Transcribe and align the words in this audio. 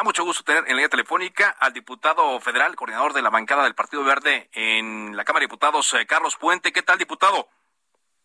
da 0.00 0.04
mucho 0.04 0.24
gusto 0.24 0.42
tener 0.42 0.62
en 0.62 0.70
la 0.70 0.76
línea 0.76 0.88
telefónica 0.88 1.50
al 1.60 1.74
diputado 1.74 2.40
federal, 2.40 2.74
coordinador 2.74 3.12
de 3.12 3.20
la 3.20 3.28
bancada 3.28 3.64
del 3.64 3.74
Partido 3.74 4.02
Verde 4.02 4.48
en 4.54 5.14
la 5.14 5.26
Cámara 5.26 5.42
de 5.42 5.48
Diputados, 5.48 5.92
eh, 5.92 6.06
Carlos 6.06 6.36
Puente. 6.36 6.72
¿Qué 6.72 6.80
tal, 6.80 6.96
diputado? 6.96 7.50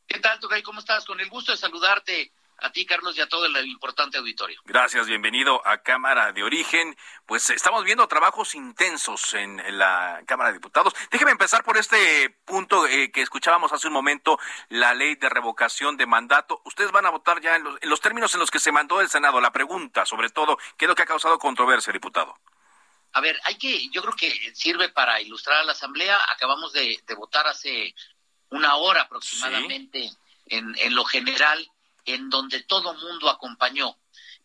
¿Qué 0.07 0.19
tal, 0.19 0.39
Tugay? 0.39 0.63
¿Cómo 0.63 0.79
estás? 0.79 1.03
Con 1.03 1.19
el 1.19 1.27
gusto 1.27 1.51
de 1.51 1.57
saludarte 1.57 2.31
a 2.57 2.71
ti, 2.71 2.85
Carlos, 2.85 3.17
y 3.17 3.21
a 3.21 3.27
todo 3.27 3.45
el 3.45 3.67
importante 3.67 4.17
auditorio. 4.17 4.61
Gracias, 4.65 5.07
bienvenido 5.07 5.61
a 5.67 5.79
Cámara 5.79 6.31
de 6.31 6.43
Origen. 6.43 6.95
Pues 7.25 7.49
estamos 7.49 7.83
viendo 7.83 8.07
trabajos 8.07 8.55
intensos 8.55 9.33
en, 9.33 9.61
la 9.77 10.21
Cámara 10.25 10.49
de 10.49 10.57
Diputados. 10.57 10.93
Déjeme 11.11 11.31
empezar 11.31 11.63
por 11.63 11.77
este 11.77 12.29
punto 12.45 12.87
eh, 12.87 13.11
que 13.11 13.21
escuchábamos 13.21 13.73
hace 13.73 13.87
un 13.87 13.93
momento, 13.93 14.39
la 14.69 14.93
ley 14.93 15.15
de 15.15 15.29
revocación 15.29 15.97
de 15.97 16.05
mandato. 16.05 16.61
Ustedes 16.65 16.91
van 16.91 17.05
a 17.05 17.09
votar 17.09 17.41
ya 17.41 17.55
en 17.55 17.63
los, 17.63 17.77
en 17.81 17.89
los 17.89 17.99
términos 17.99 18.33
en 18.33 18.39
los 18.39 18.51
que 18.51 18.59
se 18.59 18.71
mandó 18.71 19.01
el 19.01 19.09
Senado. 19.09 19.41
La 19.41 19.51
pregunta, 19.51 20.05
sobre 20.05 20.29
todo, 20.29 20.57
¿qué 20.77 20.85
es 20.85 20.89
lo 20.89 20.95
que 20.95 21.03
ha 21.03 21.07
causado 21.07 21.37
controversia, 21.37 21.91
diputado? 21.91 22.39
A 23.13 23.21
ver, 23.21 23.39
hay 23.43 23.57
que, 23.57 23.89
yo 23.89 24.01
creo 24.01 24.15
que 24.15 24.55
sirve 24.55 24.89
para 24.89 25.21
ilustrar 25.21 25.57
a 25.59 25.63
la 25.63 25.71
Asamblea. 25.73 26.17
Acabamos 26.33 26.73
de, 26.73 27.01
votar 27.17 27.47
hace 27.47 27.93
una 28.49 28.75
hora 28.75 29.03
aproximadamente 29.03 30.09
en, 30.47 30.75
en 30.77 30.95
lo 30.95 31.05
general 31.05 31.69
en 32.05 32.29
donde 32.29 32.63
todo 32.63 32.93
mundo 32.93 33.29
acompañó. 33.29 33.97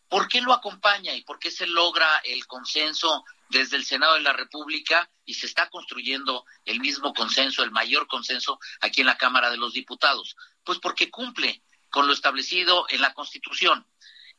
¿Por 0.07 0.27
qué 0.27 0.41
lo 0.41 0.51
acompaña 0.51 1.15
y 1.15 1.23
por 1.23 1.39
qué 1.39 1.49
se 1.51 1.67
logra 1.67 2.17
el 2.25 2.45
consenso 2.45 3.23
desde 3.49 3.77
el 3.77 3.85
Senado 3.85 4.15
de 4.15 4.21
la 4.21 4.33
República 4.33 5.09
y 5.25 5.35
se 5.35 5.45
está 5.45 5.69
construyendo 5.69 6.45
el 6.65 6.81
mismo 6.81 7.13
consenso, 7.13 7.63
el 7.63 7.71
mayor 7.71 8.07
consenso 8.07 8.59
aquí 8.81 9.01
en 9.01 9.07
la 9.07 9.17
Cámara 9.17 9.49
de 9.49 9.57
los 9.57 9.73
Diputados? 9.73 10.35
Pues 10.63 10.79
porque 10.79 11.09
cumple 11.09 11.63
con 11.89 12.07
lo 12.07 12.13
establecido 12.13 12.85
en 12.89 13.01
la 13.01 13.13
Constitución, 13.13 13.85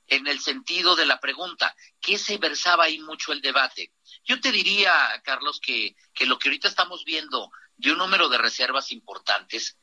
en 0.09 0.27
el 0.27 0.41
sentido 0.41 0.95
de 0.97 1.07
la 1.07 1.21
pregunta, 1.21 1.75
¿qué 2.01 2.19
se 2.19 2.37
versaba 2.39 2.85
ahí 2.85 2.99
mucho 2.99 3.33
el 3.33 3.41
debate? 3.41 3.93
Yo 4.25 4.41
te 4.41 4.53
diría, 4.53 4.93
Carlos, 5.25 5.59
que, 5.61 5.97
que 6.13 6.27
lo 6.27 6.39
que 6.39 6.49
ahorita 6.49 6.69
estamos 6.69 7.05
viendo 7.05 7.51
de 7.77 7.93
un 7.93 7.99
número 7.99 8.29
de 8.29 8.39
reservas 8.39 8.93
importantes 8.93 9.79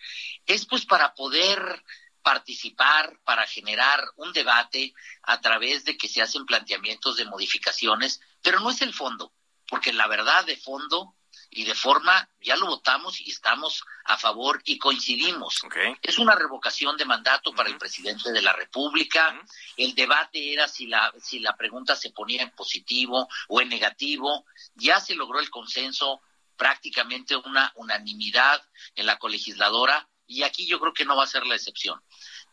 es 0.45 0.65
pues 0.65 0.85
para 0.85 1.13
poder 1.15 1.83
participar, 2.21 3.19
para 3.23 3.45
generar 3.47 4.03
un 4.15 4.33
debate 4.33 4.93
a 5.23 5.39
través 5.41 5.85
de 5.85 5.97
que 5.97 6.07
se 6.07 6.21
hacen 6.21 6.45
planteamientos 6.45 7.17
de 7.17 7.25
modificaciones, 7.25 8.21
pero 8.41 8.59
no 8.59 8.69
es 8.69 8.81
el 8.81 8.93
fondo, 8.93 9.33
porque 9.67 9.93
la 9.93 10.07
verdad 10.07 10.45
de 10.45 10.57
fondo 10.57 11.15
y 11.51 11.63
de 11.63 11.73
forma 11.73 12.29
ya 12.39 12.55
lo 12.55 12.67
votamos 12.67 13.19
y 13.21 13.31
estamos 13.31 13.83
a 14.05 14.17
favor 14.17 14.61
y 14.65 14.77
coincidimos. 14.77 15.61
Es 16.01 16.19
una 16.19 16.35
revocación 16.35 16.95
de 16.97 17.05
mandato 17.05 17.53
para 17.53 17.69
el 17.69 17.77
presidente 17.77 18.31
de 18.31 18.41
la 18.41 18.53
República. 18.53 19.39
El 19.75 19.95
debate 19.95 20.53
era 20.53 20.67
si 20.67 20.85
la 20.85 21.11
si 21.19 21.39
la 21.39 21.55
pregunta 21.55 21.95
se 21.95 22.11
ponía 22.11 22.43
en 22.43 22.51
positivo 22.51 23.27
o 23.47 23.61
en 23.61 23.69
negativo. 23.69 24.45
Ya 24.75 24.99
se 24.99 25.15
logró 25.15 25.39
el 25.39 25.49
consenso, 25.49 26.21
prácticamente 26.55 27.35
una 27.35 27.71
unanimidad 27.75 28.61
en 28.95 29.05
la 29.05 29.17
colegisladora 29.17 30.07
y 30.29 30.43
aquí 30.43 30.67
yo 30.67 30.79
creo 30.79 30.93
que 30.93 31.05
no 31.05 31.17
va 31.17 31.23
a 31.23 31.27
ser 31.27 31.45
la 31.47 31.55
excepción. 31.55 31.99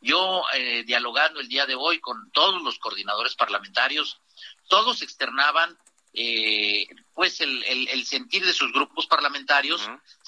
Yo, 0.00 0.42
eh, 0.54 0.82
dialogando 0.84 1.40
el 1.40 1.48
día 1.48 1.66
de 1.66 1.74
hoy 1.74 2.00
con 2.00 2.30
todos 2.32 2.62
los 2.62 2.78
coordinadores 2.78 3.36
parlamentarios, 3.36 4.18
todos 4.66 5.02
externaban 5.02 5.78
eh, 6.14 6.88
pues 7.12 7.42
el, 7.42 7.62
el, 7.64 8.06
sentir 8.06 8.46
de 8.46 8.54
sus 8.54 8.72
grupos 8.72 9.06
parlamentarios, 9.06 9.86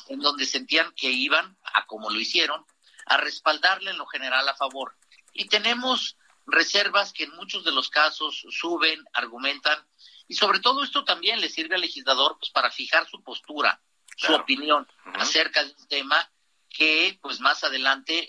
en 0.09 0.21
donde 0.21 0.45
sentían 0.45 0.93
que 0.95 1.11
iban, 1.11 1.57
a 1.73 1.87
como 1.87 2.11
lo 2.11 2.21
hicieron, 2.21 2.63
a 3.07 3.17
respaldarle 3.17 3.93
en 3.93 3.99
lo 3.99 4.07
general 4.07 4.47
a 4.47 4.55
favor. 4.55 4.95
Y 5.33 5.47
tenemos 5.47 6.19
reservas 6.45 7.15
que 7.15 7.25
en 7.25 7.35
muchos 7.37 7.65
de 7.65 7.73
los 7.73 7.89
casos 7.89 8.45
suben, 8.51 9.03
argumentan, 9.15 9.83
y 10.27 10.35
sobre 10.35 10.61
todo 10.61 10.85
esto 10.85 11.05
también 11.05 11.41
le 11.41 11.49
sirve 11.49 11.77
al 11.77 11.81
legislador 11.81 12.37
pues, 12.39 12.51
para 12.51 12.71
fijar 12.71 13.09
su 13.09 13.23
postura, 13.23 13.81
su 14.19 14.35
opinión 14.35 14.87
acerca 15.15 15.65
de 15.65 15.71
un 15.71 15.89
tema 15.89 16.31
que 16.69 17.19
pues 17.23 17.41
más 17.41 17.65
adelante 17.65 18.29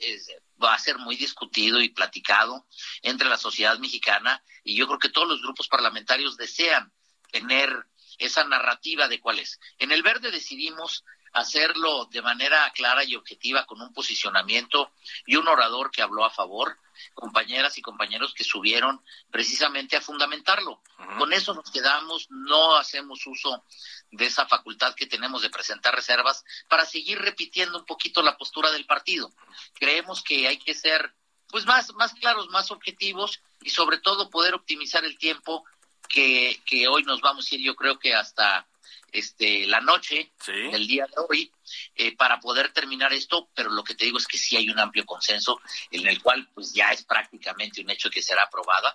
va 0.61 0.73
a 0.73 0.79
ser 0.79 0.97
muy 0.97 1.15
discutido 1.15 1.81
y 1.81 1.89
platicado 1.89 2.67
entre 3.01 3.29
la 3.29 3.37
sociedad 3.37 3.77
mexicana 3.79 4.43
y 4.63 4.75
yo 4.75 4.87
creo 4.87 4.99
que 4.99 5.09
todos 5.09 5.27
los 5.27 5.41
grupos 5.41 5.67
parlamentarios 5.67 6.37
desean 6.37 6.91
tener 7.31 7.85
esa 8.17 8.43
narrativa 8.43 9.07
de 9.07 9.19
cuál 9.19 9.39
es. 9.39 9.59
En 9.77 9.91
el 9.91 10.03
verde 10.03 10.31
decidimos 10.31 11.05
hacerlo 11.33 12.05
de 12.05 12.21
manera 12.21 12.71
clara 12.71 13.03
y 13.03 13.15
objetiva 13.15 13.65
con 13.65 13.81
un 13.81 13.93
posicionamiento 13.93 14.91
y 15.25 15.35
un 15.35 15.47
orador 15.47 15.91
que 15.91 16.01
habló 16.01 16.25
a 16.25 16.29
favor, 16.29 16.77
compañeras 17.13 17.77
y 17.77 17.81
compañeros 17.81 18.33
que 18.33 18.43
subieron 18.43 19.03
precisamente 19.31 19.95
a 19.95 20.01
fundamentarlo. 20.01 20.81
Con 21.17 21.33
eso 21.33 21.53
nos 21.53 21.71
quedamos, 21.71 22.27
no 22.29 22.75
hacemos 22.75 23.25
uso 23.25 23.63
de 24.11 24.25
esa 24.25 24.47
facultad 24.47 24.95
que 24.95 25.07
tenemos 25.07 25.41
de 25.41 25.49
presentar 25.49 25.95
reservas 25.95 26.43
para 26.67 26.85
seguir 26.85 27.19
repitiendo 27.19 27.79
un 27.79 27.85
poquito 27.85 28.21
la 28.21 28.37
postura 28.37 28.71
del 28.71 28.85
partido. 28.85 29.31
Creemos 29.75 30.23
que 30.23 30.47
hay 30.47 30.57
que 30.57 30.73
ser 30.73 31.13
pues 31.47 31.65
más, 31.65 31.93
más 31.95 32.13
claros, 32.13 32.49
más 32.49 32.71
objetivos 32.71 33.41
y 33.61 33.71
sobre 33.71 33.97
todo 33.97 34.29
poder 34.29 34.53
optimizar 34.53 35.03
el 35.03 35.17
tiempo 35.17 35.65
que, 36.07 36.61
que 36.65 36.87
hoy 36.87 37.03
nos 37.03 37.21
vamos 37.21 37.51
a 37.51 37.55
ir, 37.55 37.61
yo 37.61 37.75
creo 37.75 37.99
que 37.99 38.13
hasta 38.13 38.67
este 39.13 39.65
la 39.67 39.81
noche 39.81 40.31
del 40.45 40.87
día 40.87 41.05
de 41.05 41.13
hoy 41.27 41.51
eh, 41.95 42.15
para 42.15 42.39
poder 42.39 42.71
terminar 42.71 43.13
esto, 43.13 43.49
pero 43.53 43.69
lo 43.69 43.83
que 43.83 43.95
te 43.95 44.05
digo 44.05 44.17
es 44.17 44.27
que 44.27 44.37
sí 44.37 44.57
hay 44.57 44.69
un 44.69 44.79
amplio 44.79 45.05
consenso 45.05 45.59
en 45.91 46.07
el 46.07 46.21
cual 46.21 46.47
pues 46.53 46.73
ya 46.73 46.91
es 46.91 47.03
prácticamente 47.03 47.81
un 47.81 47.89
hecho 47.89 48.09
que 48.09 48.21
será 48.21 48.43
aprobada, 48.43 48.93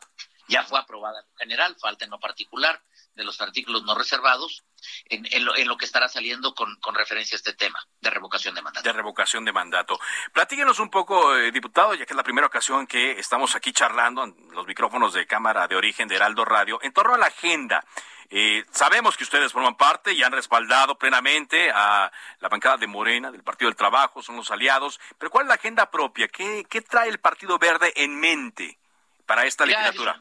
ya 0.49 0.65
fue 0.65 0.79
aprobada 0.79 1.21
en 1.21 1.37
general, 1.37 1.77
falta 1.81 2.05
en 2.05 2.11
lo 2.11 2.21
particular 2.21 2.81
de 3.15 3.25
los 3.25 3.41
artículos 3.41 3.85
no 3.85 3.95
reservados 3.95 4.65
en, 5.07 5.45
lo, 5.45 5.77
que 5.77 5.85
estará 5.85 6.09
saliendo 6.09 6.55
con, 6.55 6.77
referencia 6.95 7.37
a 7.37 7.39
este 7.39 7.55
tema 7.55 7.79
de 8.01 8.11
revocación 8.11 8.55
de 8.55 8.63
mandato. 8.63 8.87
De 8.87 8.93
revocación 8.93 9.45
de 9.45 9.53
mandato. 9.53 9.99
Platíquenos 10.33 10.79
un 10.79 10.91
poco, 10.91 11.37
eh, 11.37 11.51
diputado, 11.53 11.95
ya 11.95 12.07
que 12.07 12.13
es 12.13 12.17
la 12.17 12.23
primera 12.23 12.47
ocasión 12.47 12.87
que 12.87 13.13
estamos 13.13 13.55
aquí 13.55 13.73
charlando 13.73 14.25
en 14.25 14.35
los 14.53 14.67
micrófonos 14.67 15.15
de 15.15 15.27
Cámara 15.27 15.67
de 15.69 15.77
Origen 15.77 16.09
de 16.09 16.17
Heraldo 16.17 16.45
Radio, 16.45 16.79
en 16.83 16.93
torno 16.93 17.15
a 17.15 17.19
la 17.19 17.27
agenda. 17.27 17.85
Eh, 18.31 18.65
sabemos 18.71 19.17
que 19.17 19.25
ustedes 19.25 19.53
forman 19.53 19.77
parte 19.77 20.13
y 20.13 20.23
han 20.23 20.33
respaldado 20.33 20.99
plenamente 20.99 21.71
a 21.71 22.11
la 22.41 22.49
bancada 22.49 22.77
de 22.79 22.87
Morena, 22.87 23.31
del 23.31 23.43
Partido 23.43 23.69
del 23.69 23.77
Trabajo, 23.77 24.23
son 24.23 24.37
los 24.37 24.51
aliados, 24.51 24.99
pero 25.19 25.31
¿cuál 25.31 25.45
es 25.45 25.49
la 25.49 25.55
agenda 25.55 25.91
propia? 25.91 26.29
¿Qué, 26.29 26.65
qué 26.69 26.81
trae 26.81 27.09
el 27.09 27.21
Partido 27.21 27.59
Verde 27.59 27.93
en 27.97 28.19
mente 28.19 28.79
para 29.27 29.45
esta 29.45 29.67
legislatura? 29.67 30.21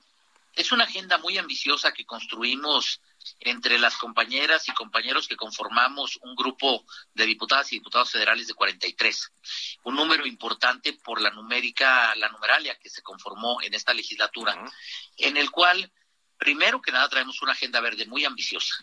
Es 0.56 0.72
una 0.72 0.84
agenda 0.84 1.18
muy 1.18 1.38
ambiciosa 1.38 1.92
que 1.92 2.06
construimos 2.06 3.02
entre 3.40 3.80
las 3.80 3.98
compañeras 3.98 4.68
y 4.68 4.74
compañeros 4.74 5.28
que 5.28 5.36
conformamos 5.36 6.20
un 6.22 6.36
grupo 6.36 6.86
de 7.14 7.26
diputadas 7.26 7.72
y 7.72 7.78
diputados 7.78 8.12
federales 8.12 8.48
de 8.48 8.54
43. 8.54 9.32
Un 9.84 9.96
número 9.96 10.26
importante 10.26 10.94
por 10.94 11.22
la 11.22 11.32
numérica, 11.32 12.14
la 12.16 12.30
numeralia 12.30 12.78
que 12.78 12.90
se 12.90 13.02
conformó 13.02 13.62
en 13.62 13.74
esta 13.74 13.94
legislatura, 13.94 14.64
en 15.18 15.38
el 15.38 15.50
cual 15.50 15.92
Primero 16.44 16.82
que 16.82 16.92
nada 16.92 17.08
traemos 17.08 17.42
una 17.42 17.54
agenda 17.54 17.80
verde 17.80 18.06
muy 18.06 18.26
ambiciosa, 18.26 18.76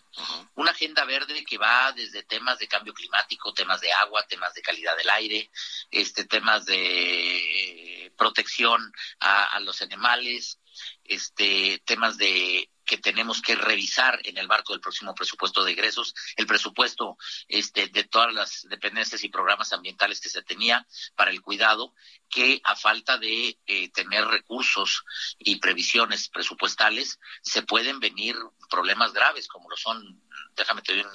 una 0.55 0.71
agenda 0.71 1.05
verde 1.05 1.45
que 1.45 1.59
va 1.59 1.91
desde 1.91 2.23
temas 2.23 2.57
de 2.57 2.67
cambio 2.67 2.91
climático, 2.91 3.53
temas 3.53 3.79
de 3.81 3.93
agua, 3.93 4.25
temas 4.25 4.55
de 4.55 4.63
calidad 4.63 4.97
del 4.97 5.11
aire, 5.11 5.51
este 5.91 6.25
temas 6.25 6.65
de 6.65 8.11
protección 8.17 8.91
a 9.19 9.59
los 9.59 9.79
animales, 9.83 10.57
este, 11.03 11.81
temas 11.85 12.17
de 12.17 12.69
que 12.85 12.97
tenemos 12.97 13.41
que 13.41 13.55
revisar 13.55 14.19
en 14.23 14.37
el 14.37 14.47
marco 14.47 14.73
del 14.73 14.81
próximo 14.81 15.13
presupuesto 15.13 15.63
de 15.63 15.71
ingresos, 15.71 16.13
el 16.35 16.45
presupuesto 16.45 17.17
este, 17.47 17.87
de 17.87 18.03
todas 18.03 18.33
las 18.33 18.67
dependencias 18.69 19.23
y 19.23 19.29
programas 19.29 19.71
ambientales 19.71 20.19
que 20.19 20.29
se 20.29 20.41
tenía 20.41 20.85
para 21.15 21.31
el 21.31 21.41
cuidado, 21.41 21.93
que 22.31 22.61
a 22.63 22.75
falta 22.75 23.17
de 23.17 23.59
eh, 23.67 23.89
tener 23.89 24.25
recursos 24.25 25.03
y 25.37 25.57
previsiones 25.57 26.29
presupuestales, 26.29 27.19
se 27.43 27.61
pueden 27.63 27.99
venir 27.99 28.35
problemas 28.69 29.13
graves 29.13 29.47
como 29.47 29.69
lo 29.69 29.77
son, 29.77 30.23
déjame 30.55 30.81
te 30.81 30.93
un, 30.93 31.11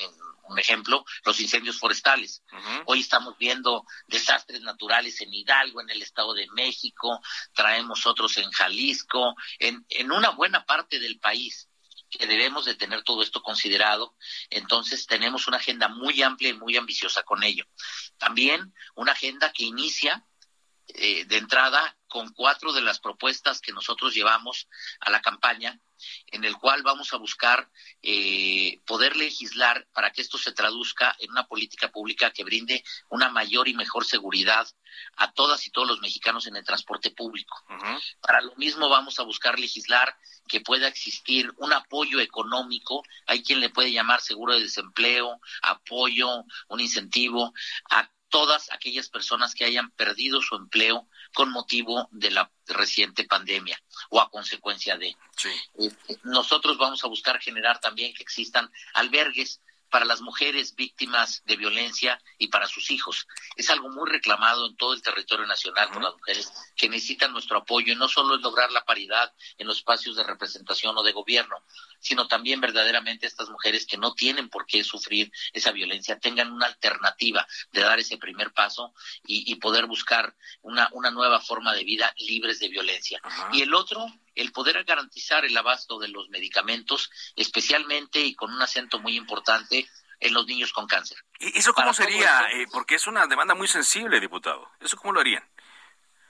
un 0.48 0.58
ejemplo, 0.58 1.04
los 1.24 1.40
incendios 1.40 1.78
forestales. 1.78 2.42
Hoy 2.84 3.00
estamos 3.00 3.36
viendo 3.38 3.84
desastres 4.06 4.60
naturales 4.60 5.20
en 5.20 5.32
Hidalgo, 5.32 5.80
en 5.80 5.90
el 5.90 6.02
Estado 6.02 6.34
de 6.34 6.46
México, 6.54 7.20
traemos 7.52 8.06
otros 8.06 8.36
en 8.36 8.50
Jalisco, 8.50 9.34
en, 9.58 9.84
en 9.88 10.12
una 10.12 10.30
buena 10.30 10.64
parte 10.64 10.98
del 11.00 11.18
país 11.18 11.68
que 12.08 12.26
debemos 12.26 12.64
de 12.64 12.76
tener 12.76 13.02
todo 13.02 13.22
esto 13.22 13.42
considerado. 13.42 14.14
Entonces 14.50 15.06
tenemos 15.06 15.48
una 15.48 15.56
agenda 15.56 15.88
muy 15.88 16.22
amplia 16.22 16.50
y 16.50 16.58
muy 16.58 16.76
ambiciosa 16.76 17.22
con 17.24 17.42
ello. 17.42 17.64
También 18.18 18.72
una 18.94 19.12
agenda 19.12 19.52
que 19.52 19.64
inicia 19.64 20.24
eh, 20.88 21.24
de 21.24 21.36
entrada 21.38 21.96
con 22.06 22.32
cuatro 22.32 22.72
de 22.72 22.80
las 22.80 23.00
propuestas 23.00 23.60
que 23.60 23.72
nosotros 23.72 24.14
llevamos 24.14 24.68
a 25.00 25.10
la 25.10 25.20
campaña, 25.20 25.80
en 26.28 26.44
el 26.44 26.56
cual 26.56 26.82
vamos 26.82 27.12
a 27.12 27.16
buscar 27.16 27.68
eh, 28.02 28.80
poder 28.86 29.16
legislar 29.16 29.88
para 29.92 30.12
que 30.12 30.22
esto 30.22 30.38
se 30.38 30.52
traduzca 30.52 31.16
en 31.18 31.30
una 31.30 31.46
política 31.46 31.90
pública 31.90 32.30
que 32.30 32.44
brinde 32.44 32.84
una 33.08 33.28
mayor 33.28 33.66
y 33.68 33.74
mejor 33.74 34.04
seguridad 34.04 34.68
a 35.16 35.32
todas 35.32 35.66
y 35.66 35.70
todos 35.70 35.88
los 35.88 36.00
mexicanos 36.00 36.46
en 36.46 36.56
el 36.56 36.64
transporte 36.64 37.10
público. 37.10 37.64
Para 38.20 38.40
lo 38.40 38.54
mismo 38.56 38.88
vamos 38.88 39.18
a 39.18 39.24
buscar 39.24 39.58
legislar 39.58 40.16
que 40.48 40.60
pueda 40.60 40.88
existir 40.88 41.52
un 41.56 41.72
apoyo 41.72 42.20
económico, 42.20 43.02
hay 43.26 43.42
quien 43.42 43.60
le 43.60 43.70
puede 43.70 43.92
llamar 43.92 44.20
seguro 44.20 44.54
de 44.54 44.62
desempleo, 44.62 45.40
apoyo, 45.62 46.44
un 46.68 46.80
incentivo 46.80 47.52
a 47.90 48.08
todas 48.28 48.72
aquellas 48.72 49.08
personas 49.08 49.54
que 49.54 49.64
hayan 49.64 49.90
perdido 49.92 50.42
su 50.42 50.56
empleo 50.56 51.08
con 51.34 51.50
motivo 51.50 52.08
de 52.12 52.30
la 52.30 52.50
reciente 52.66 53.24
pandemia 53.24 53.80
o 54.10 54.20
a 54.20 54.30
consecuencia 54.30 54.96
de. 54.96 55.08
Eh, 55.08 55.90
nosotros 56.24 56.78
vamos 56.78 57.04
a 57.04 57.08
buscar 57.08 57.40
generar 57.40 57.80
también 57.80 58.14
que 58.14 58.22
existan 58.22 58.70
albergues 58.94 59.60
para 59.90 60.04
las 60.04 60.20
mujeres 60.20 60.74
víctimas 60.74 61.42
de 61.46 61.56
violencia 61.56 62.20
y 62.38 62.48
para 62.48 62.66
sus 62.66 62.90
hijos. 62.90 63.26
Es 63.56 63.70
algo 63.70 63.88
muy 63.88 64.10
reclamado 64.10 64.66
en 64.66 64.76
todo 64.76 64.92
el 64.92 65.02
territorio 65.02 65.46
nacional 65.46 65.88
por 65.90 66.02
las 66.02 66.14
mujeres 66.14 66.52
que 66.76 66.88
necesitan 66.88 67.32
nuestro 67.32 67.58
apoyo 67.58 67.92
y 67.92 67.96
no 67.96 68.08
solo 68.08 68.36
es 68.36 68.42
lograr 68.42 68.70
la 68.72 68.84
paridad 68.84 69.32
en 69.58 69.66
los 69.66 69.78
espacios 69.78 70.16
de 70.16 70.24
representación 70.24 70.96
o 70.98 71.02
de 71.02 71.12
gobierno, 71.12 71.56
sino 72.06 72.28
también 72.28 72.60
verdaderamente 72.60 73.26
estas 73.26 73.48
mujeres 73.48 73.84
que 73.84 73.96
no 73.96 74.14
tienen 74.14 74.48
por 74.48 74.64
qué 74.64 74.84
sufrir 74.84 75.32
esa 75.52 75.72
violencia 75.72 76.20
tengan 76.20 76.52
una 76.52 76.66
alternativa 76.66 77.44
de 77.72 77.80
dar 77.80 77.98
ese 77.98 78.16
primer 78.16 78.52
paso 78.52 78.94
y, 79.26 79.56
poder 79.56 79.86
buscar 79.86 80.36
una, 80.60 80.88
una 80.92 81.10
nueva 81.10 81.40
forma 81.40 81.74
de 81.74 81.82
vida 81.82 82.12
libres 82.18 82.60
de 82.60 82.68
violencia. 82.68 83.20
Y 83.52 83.62
el 83.62 83.74
otro 83.74 84.06
el 84.36 84.52
poder 84.52 84.84
garantizar 84.84 85.44
el 85.44 85.56
abasto 85.56 85.98
de 85.98 86.08
los 86.08 86.28
medicamentos, 86.28 87.10
especialmente 87.34 88.20
y 88.20 88.34
con 88.34 88.52
un 88.52 88.62
acento 88.62 89.00
muy 89.00 89.16
importante 89.16 89.88
en 90.20 90.34
los 90.34 90.46
niños 90.46 90.72
con 90.72 90.86
cáncer. 90.86 91.18
¿Y 91.40 91.58
eso 91.58 91.72
cómo 91.72 91.92
sería? 91.92 92.48
Eh, 92.52 92.66
porque 92.70 92.94
es 92.94 93.06
una 93.06 93.26
demanda 93.26 93.54
muy 93.54 93.66
sensible, 93.66 94.20
diputado. 94.20 94.70
¿Eso 94.78 94.96
cómo 94.96 95.12
lo 95.12 95.20
harían? 95.20 95.42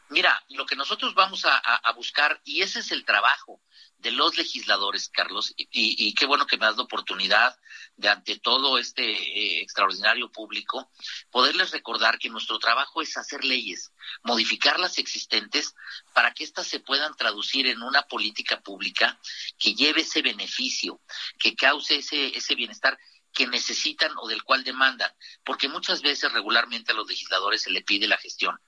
Mira, 0.08 0.44
lo 0.50 0.66
que 0.66 0.76
nosotros 0.76 1.14
vamos 1.14 1.44
a 1.44 1.92
buscar, 1.92 2.40
y 2.44 2.62
ese 2.62 2.80
es 2.80 2.92
el 2.92 3.04
trabajo 3.04 3.60
de 3.98 4.10
los 4.10 4.36
legisladores, 4.36 5.08
Carlos, 5.08 5.54
y, 5.56 6.14
qué 6.14 6.26
bueno 6.26 6.46
que 6.46 6.58
me 6.58 6.66
das 6.66 6.76
la 6.76 6.82
oportunidad 6.82 7.58
de 7.96 8.08
ante 8.08 8.38
todo 8.38 8.78
este 8.78 9.02
eh, 9.02 9.60
extraordinario 9.62 10.30
público, 10.30 10.90
poderles 11.30 11.70
recordar 11.70 12.18
que 12.18 12.28
nuestro 12.28 12.58
trabajo 12.58 13.00
es 13.00 13.16
hacer 13.16 13.44
leyes, 13.44 13.92
modificar 14.22 14.78
las 14.78 14.98
existentes 14.98 15.74
para 16.12 16.32
que 16.32 16.44
éstas 16.44 16.66
se 16.66 16.80
puedan 16.80 17.16
traducir 17.16 17.66
en 17.66 17.82
una 17.82 18.02
política 18.02 18.60
pública 18.60 19.18
que 19.58 19.74
lleve 19.74 20.02
ese 20.02 20.22
beneficio, 20.22 21.00
que 21.38 21.56
cause 21.56 21.96
ese, 21.96 22.36
ese 22.36 22.54
bienestar 22.54 22.98
que 23.36 23.46
necesitan 23.46 24.12
o 24.16 24.26
del 24.26 24.42
cual 24.42 24.64
demandan, 24.64 25.12
porque 25.44 25.68
muchas 25.68 26.00
veces 26.00 26.32
regularmente 26.32 26.92
a 26.92 26.94
los 26.94 27.06
legisladores 27.06 27.60
se 27.60 27.70
le 27.70 27.82
pide 27.82 28.08
la 28.08 28.16
gestión. 28.16 28.58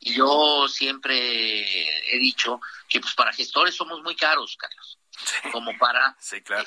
Y 0.00 0.12
yo 0.12 0.68
siempre 0.68 2.14
he 2.14 2.18
dicho 2.18 2.60
que 2.90 3.00
pues 3.00 3.14
para 3.14 3.32
gestores 3.32 3.74
somos 3.74 4.02
muy 4.02 4.14
caros, 4.14 4.58
Carlos, 4.58 4.98
como 5.50 5.76
para 5.78 6.14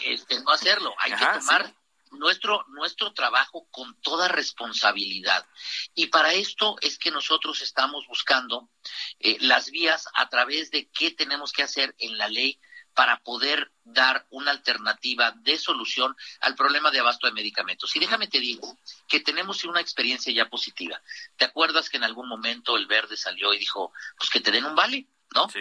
este, 0.02 0.42
no 0.42 0.52
hacerlo. 0.52 0.96
Hay 0.98 1.12
que 1.12 1.24
tomar 1.24 1.72
nuestro, 2.14 2.66
nuestro 2.70 3.14
trabajo 3.14 3.68
con 3.70 3.96
toda 4.02 4.28
responsabilidad. 4.28 5.46
Y 5.94 6.08
para 6.08 6.34
esto 6.34 6.78
es 6.82 6.98
que 6.98 7.12
nosotros 7.12 7.62
estamos 7.62 8.08
buscando 8.08 8.72
eh, 9.20 9.38
las 9.42 9.70
vías 9.70 10.08
a 10.16 10.30
través 10.30 10.72
de 10.72 10.90
qué 10.90 11.12
tenemos 11.12 11.52
que 11.52 11.62
hacer 11.62 11.94
en 12.00 12.18
la 12.18 12.28
ley 12.28 12.60
para 12.96 13.20
poder 13.20 13.72
dar 13.84 14.26
una 14.32 14.52
alternativa 14.52 15.32
de 15.32 15.58
solución 15.60 16.16
al 16.40 16.56
problema 16.56 16.90
de 16.90 17.02
abasto 17.02 17.28
de 17.28 17.34
medicamentos. 17.34 17.96
Y 17.96 18.00
déjame 18.00 18.28
te 18.28 18.40
digo 18.40 18.78
que 19.08 19.20
tenemos 19.20 19.64
una 19.66 19.82
experiencia 19.82 20.34
ya 20.34 20.50
positiva. 20.50 21.00
¿Te 21.36 21.46
acuerdas 21.46 21.90
que 21.90 21.98
en 21.98 22.06
algún 22.06 22.28
momento 22.28 22.78
el 22.78 22.88
verde 22.88 23.18
salió 23.18 23.54
y 23.54 23.60
dijo, 23.60 23.94
pues 24.18 24.30
que 24.30 24.40
te 24.40 24.52
den 24.52 24.66
un 24.66 24.76
vale, 24.76 25.08
¿no? 25.36 25.50
Sí. 25.50 25.60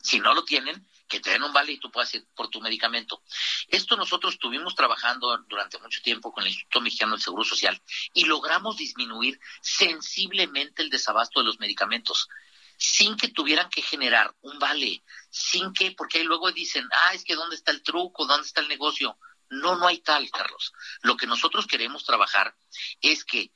Si 0.00 0.18
no 0.18 0.34
lo 0.34 0.44
tienen, 0.44 0.84
que 1.06 1.20
te 1.20 1.30
den 1.30 1.42
un 1.42 1.52
vale 1.52 1.72
y 1.72 1.78
tú 1.78 1.90
puedas 1.90 2.12
ir 2.14 2.26
por 2.34 2.48
tu 2.48 2.62
medicamento. 2.62 3.22
Esto 3.68 3.96
nosotros 3.96 4.32
estuvimos 4.32 4.74
trabajando 4.74 5.36
durante 5.46 5.78
mucho 5.78 6.00
tiempo 6.00 6.32
con 6.32 6.44
el 6.44 6.48
Instituto 6.48 6.80
Mexicano 6.80 7.12
del 7.12 7.20
Seguro 7.20 7.44
Social 7.44 7.80
y 8.14 8.24
logramos 8.24 8.78
disminuir 8.78 9.38
sensiblemente 9.60 10.82
el 10.82 10.88
desabasto 10.88 11.40
de 11.40 11.46
los 11.46 11.60
medicamentos 11.60 12.28
sin 12.82 13.16
que 13.16 13.28
tuvieran 13.28 13.70
que 13.70 13.80
generar 13.80 14.34
un 14.40 14.58
vale, 14.58 15.04
sin 15.30 15.72
que, 15.72 15.92
porque 15.92 16.24
luego 16.24 16.50
dicen, 16.50 16.84
ah, 16.92 17.14
es 17.14 17.22
que 17.22 17.36
dónde 17.36 17.54
está 17.54 17.70
el 17.70 17.84
truco, 17.84 18.26
dónde 18.26 18.44
está 18.44 18.60
el 18.60 18.66
negocio. 18.66 19.16
No, 19.50 19.76
no 19.76 19.86
hay 19.86 19.98
tal, 19.98 20.28
Carlos. 20.32 20.72
Lo 21.02 21.16
que 21.16 21.28
nosotros 21.28 21.68
queremos 21.68 22.04
trabajar 22.04 22.56
es 23.00 23.24
que 23.24 23.52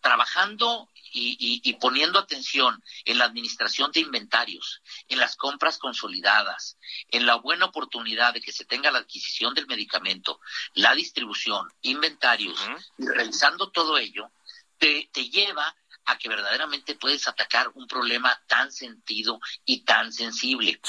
trabajando 0.00 0.88
y, 1.12 1.60
y, 1.62 1.72
poniendo 1.74 2.20
atención 2.20 2.82
en 3.04 3.18
la 3.18 3.24
administración 3.24 3.90
de 3.90 4.00
inventarios, 4.00 4.80
en 5.08 5.18
las 5.18 5.36
compras 5.36 5.78
consolidadas, 5.78 6.78
en 7.08 7.26
la 7.26 7.34
buena 7.34 7.66
oportunidad 7.66 8.32
de 8.32 8.40
que 8.40 8.52
se 8.52 8.64
tenga 8.64 8.90
la 8.92 9.00
adquisición 9.00 9.54
del 9.54 9.66
medicamento, 9.66 10.40
la 10.74 10.94
distribución, 10.94 11.68
inventarios, 11.82 12.58
y 12.96 13.06
realizando 13.06 13.70
todo 13.70 13.98
ello, 13.98 14.30
te, 14.78 15.10
te 15.12 15.28
lleva 15.28 15.76
a 16.04 16.18
que 16.18 16.28
verdaderamente 16.28 16.94
puedes 16.94 17.28
atacar 17.28 17.70
un 17.74 17.86
problema 17.86 18.40
tan 18.46 18.72
sentido 18.72 19.40
y 19.64 19.84
tan 19.84 20.12
sensible. 20.12 20.80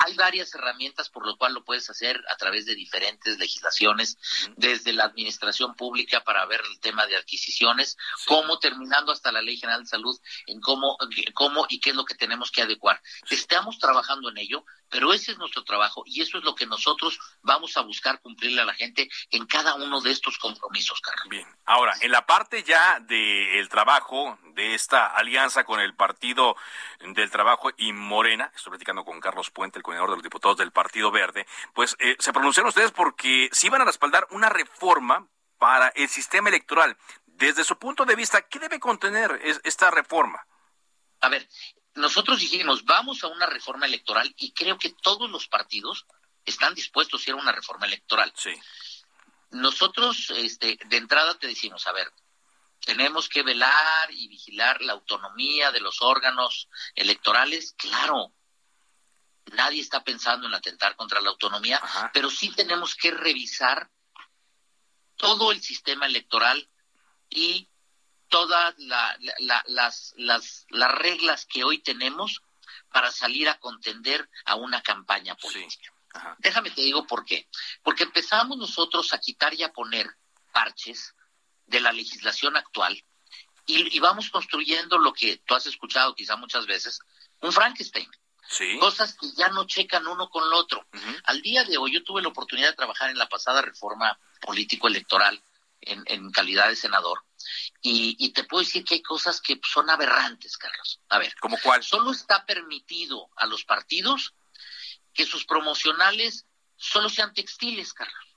Hay 0.00 0.14
varias 0.14 0.54
herramientas 0.54 1.08
por 1.10 1.26
lo 1.26 1.36
cual 1.36 1.54
lo 1.54 1.64
puedes 1.64 1.88
hacer 1.90 2.22
a 2.30 2.36
través 2.36 2.66
de 2.66 2.74
diferentes 2.74 3.38
legislaciones, 3.38 4.18
desde 4.56 4.92
la 4.92 5.04
administración 5.04 5.74
pública 5.74 6.22
para 6.24 6.44
ver 6.46 6.60
el 6.70 6.80
tema 6.80 7.06
de 7.06 7.16
adquisiciones, 7.16 7.96
como 8.26 8.58
terminando 8.58 9.12
hasta 9.12 9.32
la 9.32 9.42
Ley 9.42 9.56
General 9.56 9.82
de 9.82 9.88
Salud 9.88 10.18
en 10.46 10.60
cómo, 10.60 10.96
cómo 11.34 11.66
y 11.68 11.80
qué 11.80 11.90
es 11.90 11.96
lo 11.96 12.04
que 12.04 12.14
tenemos 12.14 12.50
que 12.50 12.62
adecuar. 12.62 13.00
Estamos 13.30 13.78
trabajando 13.78 14.30
en 14.30 14.38
ello, 14.38 14.64
pero 14.88 15.12
ese 15.12 15.32
es 15.32 15.38
nuestro 15.38 15.64
trabajo 15.64 16.02
y 16.06 16.20
eso 16.22 16.38
es 16.38 16.44
lo 16.44 16.54
que 16.54 16.66
nosotros 16.66 17.18
vamos 17.42 17.76
a 17.76 17.82
buscar 17.82 18.20
cumplirle 18.20 18.62
a 18.62 18.64
la 18.64 18.74
gente 18.74 19.08
en 19.30 19.46
cada 19.46 19.74
uno 19.74 20.00
de 20.00 20.10
estos 20.10 20.38
compromisos, 20.38 21.00
Carlos. 21.00 21.28
Bien, 21.28 21.46
ahora, 21.64 21.94
en 22.00 22.10
la 22.10 22.26
parte 22.26 22.62
ya 22.62 23.00
del 23.00 23.68
trabajo, 23.68 24.38
de 24.58 24.74
esta 24.74 25.06
alianza 25.06 25.62
con 25.62 25.78
el 25.78 25.94
Partido 25.94 26.56
del 26.98 27.30
Trabajo 27.30 27.70
y 27.76 27.92
Morena, 27.92 28.50
estoy 28.56 28.72
platicando 28.72 29.04
con 29.04 29.20
Carlos 29.20 29.52
Puente, 29.52 29.78
el 29.78 29.84
coordinador 29.84 30.10
de 30.10 30.16
los 30.16 30.22
diputados 30.24 30.56
del 30.56 30.72
Partido 30.72 31.12
Verde, 31.12 31.46
pues 31.74 31.94
eh, 32.00 32.16
se 32.18 32.32
pronunciaron 32.32 32.70
ustedes 32.70 32.90
porque 32.90 33.48
sí 33.52 33.68
van 33.68 33.82
a 33.82 33.84
respaldar 33.84 34.26
una 34.32 34.48
reforma 34.48 35.28
para 35.58 35.90
el 35.90 36.08
sistema 36.08 36.48
electoral. 36.48 36.96
Desde 37.24 37.62
su 37.62 37.78
punto 37.78 38.04
de 38.04 38.16
vista, 38.16 38.42
¿qué 38.42 38.58
debe 38.58 38.80
contener 38.80 39.40
esta 39.62 39.92
reforma? 39.92 40.44
A 41.20 41.28
ver, 41.28 41.48
nosotros 41.94 42.40
dijimos, 42.40 42.84
vamos 42.84 43.22
a 43.22 43.28
una 43.28 43.46
reforma 43.46 43.86
electoral 43.86 44.34
y 44.38 44.52
creo 44.54 44.76
que 44.76 44.90
todos 44.90 45.30
los 45.30 45.46
partidos 45.46 46.04
están 46.44 46.74
dispuestos 46.74 47.24
a 47.24 47.30
ir 47.30 47.36
a 47.36 47.40
una 47.40 47.52
reforma 47.52 47.86
electoral. 47.86 48.32
Sí. 48.34 48.54
Nosotros, 49.50 50.30
este, 50.30 50.76
de 50.84 50.96
entrada 50.96 51.38
te 51.38 51.46
decimos, 51.46 51.86
a 51.86 51.92
ver, 51.92 52.12
tenemos 52.88 53.28
que 53.28 53.42
velar 53.42 54.10
y 54.12 54.28
vigilar 54.28 54.80
la 54.80 54.94
autonomía 54.94 55.70
de 55.70 55.80
los 55.80 56.00
órganos 56.00 56.70
electorales, 56.94 57.74
claro. 57.76 58.32
Nadie 59.52 59.82
está 59.82 60.02
pensando 60.02 60.46
en 60.46 60.54
atentar 60.54 60.96
contra 60.96 61.20
la 61.20 61.28
autonomía, 61.28 61.82
pero 62.14 62.30
sí 62.30 62.50
tenemos 62.50 62.94
que 62.94 63.10
revisar 63.10 63.90
todo 65.16 65.52
el 65.52 65.60
sistema 65.60 66.06
electoral 66.06 66.66
y 67.28 67.68
todas 68.28 68.74
las, 68.78 70.14
las, 70.16 70.64
las 70.70 70.92
reglas 70.92 71.44
que 71.44 71.64
hoy 71.64 71.82
tenemos 71.82 72.40
para 72.90 73.12
salir 73.12 73.50
a 73.50 73.58
contender 73.58 74.30
a 74.46 74.54
una 74.54 74.80
campaña 74.80 75.34
política. 75.34 75.92
Déjame 76.38 76.70
te 76.70 76.80
digo 76.80 77.06
por 77.06 77.26
qué. 77.26 77.50
Porque 77.82 78.04
empezamos 78.04 78.56
nosotros 78.56 79.12
a 79.12 79.18
quitar 79.18 79.52
y 79.52 79.62
a 79.62 79.74
poner 79.74 80.08
parches 80.52 81.14
de 81.68 81.80
la 81.80 81.92
legislación 81.92 82.56
actual 82.56 83.02
y, 83.66 84.00
vamos 84.00 84.30
construyendo 84.30 84.96
lo 84.98 85.12
que 85.12 85.42
tú 85.46 85.54
has 85.54 85.66
escuchado 85.66 86.14
quizá 86.14 86.36
muchas 86.36 86.66
veces, 86.66 87.00
un 87.40 87.52
Frankenstein. 87.52 88.10
Cosas 88.80 89.14
que 89.14 89.30
ya 89.32 89.48
no 89.50 89.66
checan 89.66 90.06
uno 90.06 90.30
con 90.30 90.42
el 90.42 90.54
otro. 90.54 90.86
Al 91.24 91.42
día 91.42 91.64
de 91.64 91.76
hoy 91.76 91.92
yo 91.92 92.02
tuve 92.02 92.22
la 92.22 92.28
oportunidad 92.28 92.70
de 92.70 92.76
trabajar 92.76 93.10
en 93.10 93.18
la 93.18 93.28
pasada 93.28 93.60
reforma 93.60 94.18
político-electoral 94.40 95.38
en, 95.82 96.02
en 96.06 96.30
calidad 96.30 96.68
de 96.68 96.76
senador 96.76 97.22
y, 97.80 98.30
te 98.32 98.44
puedo 98.44 98.64
decir 98.64 98.84
que 98.84 98.94
hay 98.94 99.02
cosas 99.02 99.40
que 99.40 99.60
son 99.62 99.88
aberrantes, 99.88 100.56
Carlos. 100.56 101.00
A 101.08 101.18
ver, 101.18 101.34
¿como 101.40 101.58
cuál? 101.62 101.82
Solo 101.82 102.10
está 102.10 102.44
permitido 102.44 103.30
a 103.36 103.46
los 103.46 103.64
partidos 103.64 104.34
que 105.14 105.24
sus 105.24 105.44
promocionales 105.44 106.46
solo 106.76 107.08
sean 107.08 107.32
textiles, 107.32 107.92
Carlos. 107.92 108.27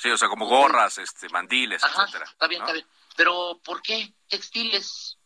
Sí, 0.00 0.08
o 0.10 0.16
sea, 0.16 0.28
como 0.28 0.46
gorras, 0.46 0.96
este, 0.96 1.28
mandiles, 1.28 1.82
etcétera. 1.82 2.24
Está 2.24 2.46
bien, 2.46 2.62
está 2.62 2.72
bien. 2.72 2.86
Pero 3.16 3.60
¿por 3.62 3.82
qué 3.82 4.14
textiles? 4.28 5.18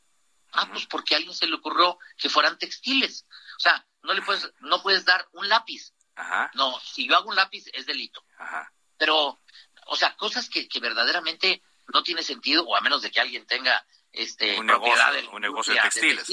Ah, 0.53 0.69
pues 0.69 0.87
porque 0.87 1.15
a 1.15 1.19
alguien 1.19 1.35
se 1.35 1.47
le 1.47 1.55
ocurrió 1.55 1.97
que 2.17 2.29
fueran 2.29 2.59
textiles. 2.59 3.25
O 3.57 3.61
sea, 3.61 3.87
no 4.03 4.15
le 4.15 4.23
puedes, 4.23 4.53
no 4.61 4.83
puedes 4.83 5.05
dar 5.05 5.29
un 5.33 5.49
lápiz. 5.49 5.93
Ajá. 6.17 6.51
No, 6.55 6.81
si 6.81 7.07
yo 7.09 7.17
hago 7.17 7.29
un 7.29 7.37
lápiz 7.37 7.67
es 7.73 7.87
delito. 7.87 8.25
Ajá. 8.37 8.73
Pero, 8.97 9.41
o 9.87 9.97
sea, 9.97 10.17
cosas 10.17 10.49
que, 10.49 10.69
que 10.69 10.81
verdaderamente 10.81 11.63
no 11.93 12.03
tiene 12.03 12.25
sentido, 12.25 12.65
o 12.65 12.75
a 12.75 12.81
menos 12.81 13.03
de 13.03 13.13
que 13.13 13.21
alguien 13.21 13.47
tenga 13.47 13.87
este 14.13 14.59
un 14.59 14.67
negocio, 14.67 15.31
un 15.33 15.43
negocio 15.43 15.75
de 15.75 15.81
textiles. 15.83 16.29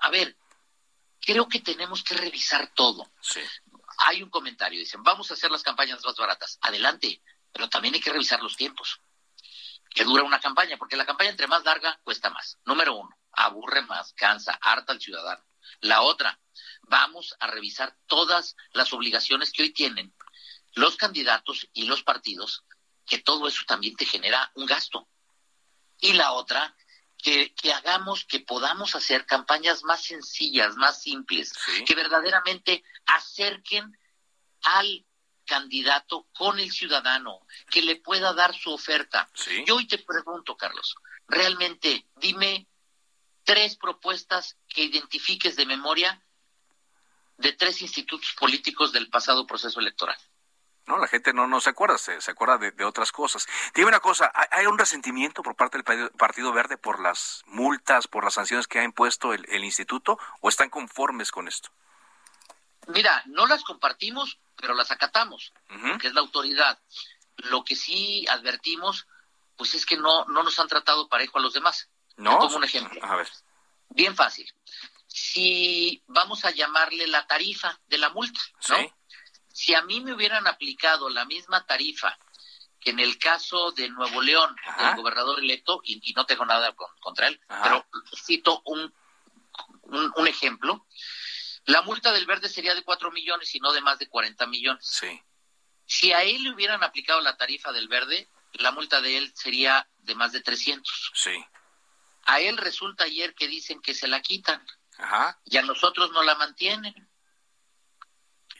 A 0.00 0.10
ver, 0.10 0.36
creo 1.20 1.48
que 1.48 1.60
tenemos 1.60 2.02
que 2.02 2.14
revisar 2.14 2.72
todo. 2.74 3.10
Sí. 3.20 3.40
Hay 4.06 4.22
un 4.22 4.30
comentario, 4.30 4.78
dicen, 4.78 5.02
vamos 5.02 5.30
a 5.30 5.34
hacer 5.34 5.50
las 5.50 5.62
campañas 5.62 6.02
más 6.02 6.16
baratas. 6.16 6.58
Adelante, 6.62 7.20
pero 7.52 7.68
también 7.68 7.94
hay 7.94 8.00
que 8.00 8.12
revisar 8.12 8.42
los 8.42 8.56
tiempos 8.56 9.00
que 9.90 10.04
dura 10.04 10.22
una 10.22 10.40
campaña, 10.40 10.76
porque 10.76 10.96
la 10.96 11.06
campaña 11.06 11.30
entre 11.30 11.46
más 11.46 11.64
larga 11.64 11.98
cuesta 12.04 12.30
más. 12.30 12.58
Número 12.64 12.94
uno, 12.94 13.10
aburre 13.32 13.82
más, 13.82 14.12
cansa, 14.12 14.58
harta 14.60 14.92
al 14.92 15.00
ciudadano. 15.00 15.44
La 15.80 16.02
otra, 16.02 16.38
vamos 16.82 17.34
a 17.40 17.46
revisar 17.48 17.96
todas 18.06 18.56
las 18.72 18.92
obligaciones 18.92 19.52
que 19.52 19.62
hoy 19.62 19.70
tienen 19.72 20.14
los 20.74 20.96
candidatos 20.96 21.68
y 21.72 21.86
los 21.86 22.02
partidos, 22.02 22.64
que 23.06 23.18
todo 23.18 23.48
eso 23.48 23.64
también 23.66 23.96
te 23.96 24.04
genera 24.04 24.50
un 24.54 24.66
gasto. 24.66 25.08
Y 26.00 26.12
la 26.12 26.32
otra, 26.32 26.76
que, 27.16 27.54
que 27.54 27.72
hagamos, 27.72 28.24
que 28.24 28.40
podamos 28.40 28.94
hacer 28.94 29.26
campañas 29.26 29.82
más 29.82 30.04
sencillas, 30.04 30.76
más 30.76 31.02
simples, 31.02 31.52
que 31.86 31.94
verdaderamente 31.94 32.84
acerquen 33.06 33.98
al 34.62 35.04
candidato 35.48 36.28
con 36.36 36.60
el 36.60 36.70
ciudadano, 36.70 37.40
que 37.70 37.82
le 37.82 37.96
pueda 37.96 38.32
dar 38.34 38.54
su 38.54 38.72
oferta. 38.72 39.28
Yo 39.66 39.76
hoy 39.76 39.88
te 39.88 39.98
pregunto, 39.98 40.56
Carlos, 40.56 40.94
realmente 41.26 42.06
dime 42.16 42.68
tres 43.44 43.76
propuestas 43.76 44.56
que 44.68 44.84
identifiques 44.84 45.56
de 45.56 45.66
memoria 45.66 46.22
de 47.38 47.52
tres 47.52 47.80
institutos 47.82 48.34
políticos 48.38 48.92
del 48.92 49.08
pasado 49.08 49.46
proceso 49.46 49.80
electoral. 49.80 50.18
No, 50.86 50.96
la 50.98 51.06
gente 51.06 51.34
no, 51.34 51.46
no 51.46 51.60
se 51.60 51.70
acuerda, 51.70 51.98
se, 51.98 52.18
acuerda 52.30 52.56
de, 52.56 52.84
otras 52.84 53.12
cosas. 53.12 53.46
Dime 53.74 53.88
una 53.88 54.00
cosa, 54.00 54.32
¿hay, 54.50 54.66
un 54.66 54.78
resentimiento 54.78 55.42
por 55.42 55.54
parte 55.54 55.76
del 55.76 56.10
Partido 56.12 56.52
Verde 56.52 56.78
por 56.78 56.98
las 56.98 57.42
multas, 57.46 58.08
por 58.08 58.24
las 58.24 58.34
sanciones 58.34 58.66
que 58.66 58.78
ha 58.78 58.84
impuesto 58.84 59.34
el, 59.34 59.64
instituto 59.64 60.18
o 60.40 60.48
están 60.48 60.70
conformes 60.70 61.30
con 61.30 61.46
esto? 61.46 61.68
Mira, 62.86 63.22
no 63.26 63.46
las 63.46 63.64
compartimos, 63.64 64.38
pero 64.60 64.74
las 64.74 64.90
acatamos, 64.90 65.52
que 66.00 66.08
es 66.08 66.14
la 66.14 66.20
autoridad. 66.20 66.78
Lo 67.36 67.64
que 67.64 67.76
sí 67.76 68.26
advertimos, 68.28 69.06
pues 69.56 69.74
es 69.74 69.86
que 69.86 69.96
no, 69.96 70.24
no 70.26 70.42
nos 70.42 70.58
han 70.58 70.68
tratado 70.68 71.08
parejo 71.08 71.38
a 71.38 71.42
los 71.42 71.52
demás. 71.52 71.88
No. 72.16 72.38
Como 72.38 72.56
un 72.56 72.64
ejemplo. 72.64 73.00
A 73.04 73.16
ver. 73.16 73.28
Bien 73.90 74.14
fácil. 74.14 74.52
Si 75.06 76.02
vamos 76.06 76.44
a 76.44 76.50
llamarle 76.50 77.06
la 77.06 77.26
tarifa 77.26 77.78
de 77.86 77.98
la 77.98 78.10
multa, 78.10 78.40
¿no? 78.68 78.76
Si 79.52 79.74
a 79.74 79.82
mí 79.82 80.00
me 80.00 80.12
hubieran 80.12 80.46
aplicado 80.46 81.08
la 81.08 81.24
misma 81.24 81.64
tarifa 81.66 82.16
que 82.80 82.90
en 82.90 83.00
el 83.00 83.18
caso 83.18 83.72
de 83.72 83.88
Nuevo 83.88 84.20
León, 84.20 84.54
el 84.78 84.96
gobernador 84.96 85.40
electo, 85.40 85.80
y, 85.84 86.12
no 86.14 86.26
tengo 86.26 86.44
nada 86.44 86.74
contra 87.00 87.28
él, 87.28 87.40
pero 87.48 87.84
cito 88.24 88.62
un, 88.66 88.92
un, 89.82 90.28
ejemplo, 90.28 90.86
la 91.68 91.82
multa 91.82 92.12
del 92.12 92.24
verde 92.24 92.48
sería 92.48 92.74
de 92.74 92.82
4 92.82 93.10
millones 93.10 93.54
y 93.54 93.60
no 93.60 93.72
de 93.72 93.82
más 93.82 93.98
de 93.98 94.08
40 94.08 94.46
millones. 94.46 94.86
Sí. 94.86 95.22
Si 95.84 96.14
a 96.14 96.22
él 96.22 96.42
le 96.42 96.50
hubieran 96.50 96.82
aplicado 96.82 97.20
la 97.20 97.36
tarifa 97.36 97.72
del 97.72 97.88
verde, 97.88 98.30
la 98.54 98.72
multa 98.72 99.02
de 99.02 99.18
él 99.18 99.32
sería 99.34 99.86
de 99.98 100.14
más 100.14 100.32
de 100.32 100.40
300. 100.40 101.12
Sí. 101.12 101.44
A 102.24 102.40
él 102.40 102.56
resulta 102.56 103.04
ayer 103.04 103.34
que 103.34 103.48
dicen 103.48 103.82
que 103.82 103.92
se 103.92 104.08
la 104.08 104.22
quitan. 104.22 104.66
Ajá. 104.96 105.38
Y 105.44 105.58
a 105.58 105.62
nosotros 105.62 106.10
no 106.12 106.22
la 106.22 106.36
mantienen. 106.36 106.94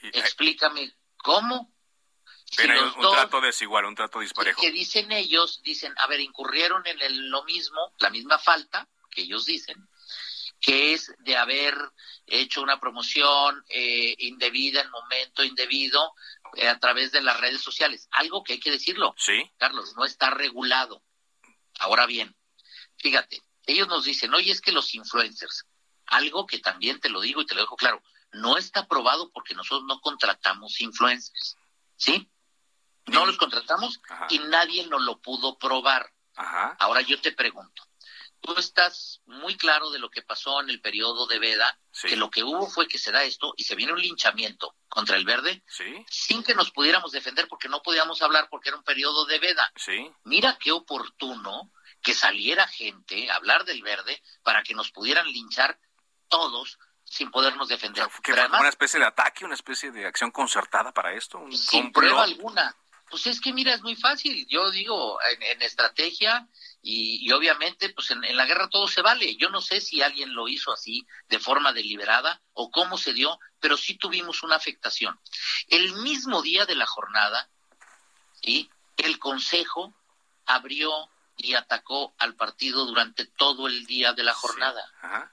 Eh, 0.03 0.11
Explícame 0.13 0.95
cómo. 1.17 1.73
un, 2.59 3.11
trato 3.11 3.41
desigual, 3.41 3.85
un 3.85 3.95
trato 3.95 4.19
disparejo. 4.19 4.61
Que 4.61 4.69
dicen 4.69 5.11
ellos, 5.11 5.63
dicen, 5.63 5.95
a 5.97 6.05
ver, 6.05 6.19
incurrieron 6.19 6.85
en 6.85 7.31
lo 7.31 7.43
mismo, 7.45 7.91
la 7.97 8.11
misma 8.11 8.37
falta 8.37 8.87
que 9.09 9.21
ellos 9.21 9.45
dicen, 9.45 9.88
que 10.59 10.93
es 10.93 11.13
de 11.19 11.37
haber 11.37 11.75
hecho 12.25 12.61
una 12.61 12.79
promoción 12.79 13.63
eh, 13.69 14.15
indebida 14.19 14.81
en 14.81 14.89
momento 14.89 15.43
indebido 15.43 16.13
eh, 16.55 16.67
a 16.67 16.79
través 16.79 17.11
de 17.11 17.21
las 17.21 17.39
redes 17.39 17.61
sociales. 17.61 18.07
Algo 18.11 18.43
que 18.43 18.53
hay 18.53 18.59
que 18.59 18.71
decirlo. 18.71 19.15
Sí. 19.17 19.49
Carlos, 19.57 19.95
no 19.95 20.05
está 20.05 20.29
regulado. 20.29 21.03
Ahora 21.79 22.05
bien, 22.05 22.35
fíjate, 22.97 23.41
ellos 23.65 23.87
nos 23.87 24.03
dicen, 24.03 24.33
oye, 24.33 24.51
es 24.51 24.61
que 24.61 24.71
los 24.71 24.93
influencers, 24.93 25.65
algo 26.07 26.45
que 26.45 26.59
también 26.59 26.99
te 26.99 27.09
lo 27.09 27.21
digo 27.21 27.41
y 27.41 27.45
te 27.45 27.55
lo 27.55 27.61
dejo 27.61 27.77
claro, 27.77 28.01
no 28.31 28.57
está 28.57 28.87
probado 28.87 29.31
porque 29.31 29.55
nosotros 29.55 29.83
no 29.87 30.01
contratamos 30.01 30.81
influencers, 30.81 31.57
¿sí? 31.95 32.29
No 33.05 33.25
los 33.25 33.37
contratamos 33.37 33.99
y 34.29 34.39
nadie 34.39 34.85
nos 34.87 35.01
lo 35.01 35.19
pudo 35.19 35.57
probar. 35.57 36.11
Ahora 36.35 37.01
yo 37.01 37.19
te 37.19 37.31
pregunto, 37.31 37.83
tú 38.41 38.55
estás 38.57 39.21
muy 39.25 39.55
claro 39.57 39.89
de 39.89 39.99
lo 39.99 40.09
que 40.09 40.21
pasó 40.21 40.61
en 40.61 40.69
el 40.69 40.81
periodo 40.81 41.27
de 41.27 41.39
Veda, 41.39 41.77
que 42.01 42.15
lo 42.15 42.29
que 42.29 42.43
hubo 42.43 42.67
fue 42.67 42.87
que 42.87 42.97
se 42.97 43.11
da 43.11 43.23
esto 43.23 43.53
y 43.57 43.63
se 43.63 43.75
viene 43.75 43.93
un 43.93 44.01
linchamiento 44.01 44.75
contra 44.87 45.17
el 45.17 45.25
verde, 45.25 45.63
sin 46.09 46.43
que 46.43 46.55
nos 46.55 46.71
pudiéramos 46.71 47.11
defender 47.11 47.47
porque 47.47 47.69
no 47.69 47.81
podíamos 47.81 48.21
hablar 48.21 48.47
porque 48.49 48.69
era 48.69 48.77
un 48.77 48.83
periodo 48.83 49.25
de 49.25 49.39
Veda. 49.39 49.71
Mira 50.23 50.57
qué 50.59 50.71
oportuno 50.71 51.71
que 52.01 52.13
saliera 52.13 52.67
gente 52.67 53.29
a 53.29 53.35
hablar 53.35 53.65
del 53.65 53.81
verde 53.83 54.21
para 54.43 54.63
que 54.63 54.73
nos 54.73 54.91
pudieran 54.91 55.27
linchar 55.27 55.77
todos 56.27 56.79
sin 57.03 57.31
podernos 57.31 57.67
defender. 57.67 58.07
una 58.59 58.69
especie 58.69 58.99
de 58.99 59.05
ataque, 59.05 59.43
una 59.43 59.55
especie 59.55 59.91
de 59.91 60.05
acción 60.05 60.31
concertada 60.31 60.93
para 60.93 61.13
esto. 61.13 61.43
sin 61.51 61.91
prueba 61.91 62.23
alguna. 62.23 62.75
Pues 63.09 63.27
es 63.27 63.41
que 63.41 63.53
mira, 63.53 63.73
es 63.73 63.81
muy 63.81 63.95
fácil. 63.95 64.45
Yo 64.47 64.71
digo, 64.71 65.19
en, 65.41 65.61
estrategia 65.61 66.47
y, 66.81 67.31
obviamente, 67.31 67.89
pues 67.89 68.11
en, 68.11 68.21
la 68.35 68.45
guerra 68.45 68.69
todo 68.69 68.87
se 68.87 69.01
vale. 69.01 69.35
Yo 69.35 69.49
no 69.49 69.61
sé 69.61 69.81
si 69.81 70.01
alguien 70.01 70.33
lo 70.33 70.47
hizo 70.47 70.71
así, 70.71 71.05
de 71.27 71.39
forma 71.39 71.73
deliberada, 71.73 72.41
o 72.53 72.71
cómo 72.71 72.97
se 72.97 73.13
dio, 73.13 73.39
pero 73.59 73.77
sí 73.77 73.95
tuvimos 73.95 74.43
una 74.43 74.55
afectación. 74.55 75.19
El 75.67 75.93
mismo 76.01 76.41
día 76.41 76.65
de 76.65 76.75
la 76.75 76.85
jornada, 76.85 77.49
¿sí? 78.41 78.69
el 78.97 79.17
Consejo 79.17 79.93
abrió 80.45 81.09
y 81.37 81.53
atacó 81.53 82.13
al 82.17 82.35
partido 82.35 82.85
durante 82.85 83.25
todo 83.25 83.67
el 83.67 83.85
día 83.85 84.13
de 84.13 84.23
la 84.23 84.33
jornada. 84.33 84.83
Ajá 85.01 85.31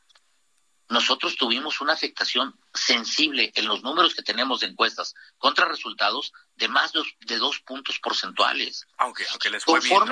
nosotros 0.88 1.36
tuvimos 1.36 1.80
una 1.80 1.94
afectación 1.94 2.58
sensible 2.72 3.52
en 3.54 3.66
los 3.66 3.82
números 3.82 4.14
que 4.14 4.22
tenemos 4.22 4.60
de 4.60 4.68
encuestas 4.68 5.14
contra 5.38 5.66
resultados 5.66 6.32
de 6.54 6.68
más 6.68 6.92
de 6.92 7.38
dos, 7.38 7.60
puntos 7.60 7.98
porcentuales. 7.98 8.86
Aunque, 8.98 9.26
aunque 9.30 9.50
les 9.50 9.64
fue 9.64 9.80
bien, 9.80 10.02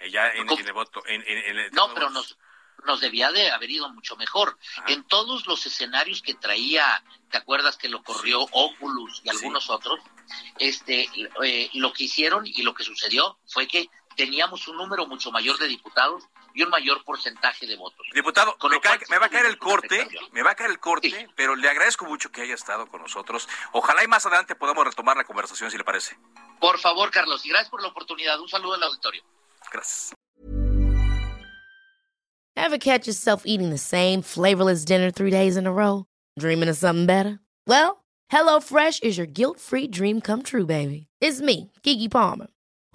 en, 0.00 0.74
voto, 0.74 1.02
no, 1.72 1.94
pero 1.94 2.10
nos, 2.10 2.36
nos 2.84 3.00
debía 3.00 3.30
de 3.32 3.50
haber 3.50 3.70
ido 3.70 3.88
mucho 3.90 4.16
mejor. 4.16 4.58
En 4.88 5.04
todos 5.04 5.46
los 5.46 5.64
escenarios 5.66 6.22
que 6.22 6.34
traía, 6.34 7.04
¿te 7.30 7.36
acuerdas 7.36 7.76
que 7.76 7.88
lo 7.88 8.02
corrió 8.02 8.40
Oculus 8.50 9.20
y 9.24 9.28
algunos 9.28 9.70
otros? 9.70 10.00
Este, 10.58 11.08
eh, 11.44 11.70
lo 11.74 11.92
que 11.92 12.04
hicieron 12.04 12.46
y 12.46 12.62
lo 12.62 12.74
que 12.74 12.84
sucedió 12.84 13.38
fue 13.46 13.66
que 13.66 13.90
teníamos 14.16 14.66
un 14.68 14.76
número 14.76 15.06
mucho 15.06 15.30
mayor 15.30 15.58
de 15.58 15.68
diputados 15.68 16.24
y 16.54 16.62
un 16.62 16.70
mayor 16.70 17.04
porcentaje 17.04 17.66
de 17.66 17.76
votos. 17.76 18.06
Diputado, 18.14 18.56
me, 19.08 19.18
va 19.18 19.26
a 19.26 19.28
caer 19.28 19.46
el 19.46 19.58
corte, 19.58 20.08
me 20.32 20.42
va 20.42 20.52
a 20.52 20.54
caer 20.54 20.70
el 20.70 20.80
corte, 20.80 21.28
pero 21.36 21.54
le 21.56 21.68
agradezco 21.68 22.04
mucho 22.06 22.30
que 22.30 22.42
haya 22.42 22.54
estado 22.54 22.86
con 22.86 23.02
nosotros. 23.02 23.48
Ojalá 23.72 24.04
y 24.04 24.08
más 24.08 24.26
adelante 24.26 24.54
podamos 24.54 24.84
retomar 24.84 25.16
la 25.16 25.24
conversación, 25.24 25.70
si 25.70 25.78
le 25.78 25.84
parece. 25.84 26.16
Por 26.60 26.78
favor, 26.78 27.10
Carlos, 27.10 27.44
y 27.44 27.48
gracias 27.50 27.70
por 27.70 27.82
la 27.82 27.88
oportunidad. 27.88 28.40
Un 28.40 28.48
saludo 28.48 28.74
al 28.74 28.82
auditorio. 28.82 29.22
Gracias. 29.72 30.12
Ever 32.56 32.78
catch 32.78 33.06
yourself 33.06 33.44
eating 33.46 33.70
the 33.70 33.78
same 33.78 34.22
flavorless 34.22 34.84
dinner 34.84 35.10
three 35.10 35.30
days 35.30 35.56
in 35.56 35.66
a 35.66 35.72
row? 35.72 36.04
Dreaming 36.38 36.68
of 36.68 36.76
something 36.76 37.06
better? 37.06 37.40
Well, 37.66 38.04
HelloFresh 38.30 39.02
is 39.02 39.16
your 39.16 39.26
guilt-free 39.26 39.88
dream 39.88 40.20
come 40.20 40.42
true, 40.42 40.66
baby. 40.66 41.06
It's 41.20 41.40
me, 41.40 41.72
Kiki 41.82 42.08
Palmer. 42.08 42.48